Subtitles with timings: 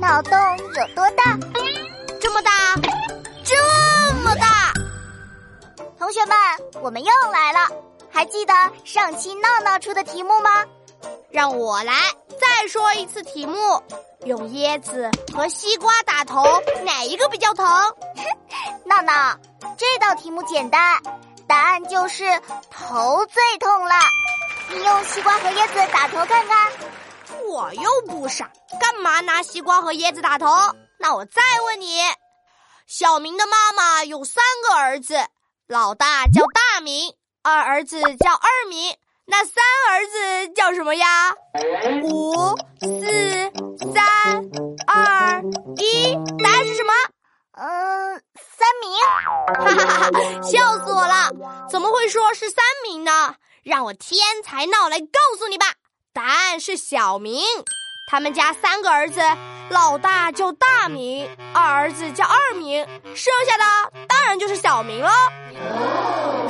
[0.00, 1.36] 脑洞有多大？
[2.18, 2.50] 这么大，
[3.44, 4.72] 这么大！
[5.98, 6.36] 同学们，
[6.80, 7.68] 我们又来了，
[8.10, 10.64] 还记得上期闹闹出的题目吗？
[11.30, 11.92] 让我来
[12.40, 13.82] 再说一次题目：
[14.24, 16.42] 用椰子和西瓜打头，
[16.82, 17.66] 哪一个比较疼？
[18.86, 19.38] 闹闹，
[19.76, 20.98] 这道题目简单，
[21.46, 22.24] 答案就是
[22.70, 23.94] 头最痛了。
[24.70, 26.72] 你用西瓜和椰子打头看看。
[27.50, 28.48] 我又不傻，
[28.80, 30.46] 干嘛拿西瓜和椰子打头？
[31.00, 31.98] 那我再问你，
[32.86, 35.18] 小明的妈妈有三个儿子，
[35.66, 38.96] 老大叫大明，二儿子叫二明，
[39.26, 41.34] 那三儿子叫什么呀？
[42.04, 43.52] 五、四、
[43.92, 44.36] 三、
[44.86, 45.42] 二、
[45.76, 46.92] 一，答案是什么？
[47.54, 48.96] 嗯，三明。
[49.58, 51.66] 哈哈哈哈，笑死我了！
[51.68, 53.34] 怎么会说是三明呢？
[53.64, 55.66] 让我天才闹来告诉你吧。
[56.12, 57.42] 答案是小明，
[58.06, 59.20] 他们家三个儿子，
[59.70, 65.10] 老大叫大明，二儿子叫二明，剩下的当然就是小明了。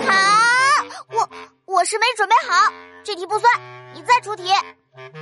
[0.06, 1.28] 好，我
[1.66, 2.72] 我是没准备好，
[3.04, 3.52] 这题不算，
[3.94, 4.52] 你再出题。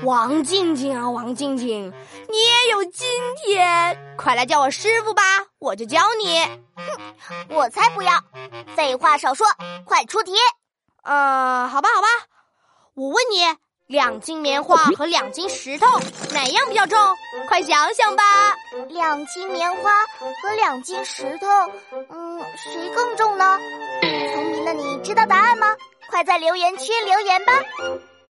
[0.03, 1.92] 王静静啊，王静静，
[2.28, 5.23] 你也有今天，快来叫我师傅吧，
[5.58, 6.41] 我就教你。
[6.75, 8.12] 哼，我才不要！
[8.75, 9.47] 废话少说，
[9.84, 10.33] 快出题。
[11.02, 12.08] 呃，好吧，好吧，
[12.95, 13.67] 我问你。
[13.89, 15.86] 两斤棉花和两斤石头，
[16.34, 16.98] 哪样比较重？
[17.48, 18.22] 快想想吧。
[18.89, 19.91] 两斤棉花
[20.42, 21.47] 和两斤石头，
[22.11, 23.58] 嗯，谁更重呢？
[24.34, 25.75] 聪明的你知道答案吗？
[26.11, 27.53] 快在留言区留言吧。